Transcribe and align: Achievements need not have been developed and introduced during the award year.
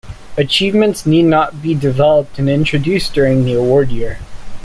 Achievements 0.35 1.05
need 1.05 1.25
not 1.25 1.53
have 1.53 1.61
been 1.61 1.77
developed 1.77 2.39
and 2.39 2.49
introduced 2.49 3.13
during 3.13 3.45
the 3.45 3.53
award 3.53 3.91
year. 3.91 4.17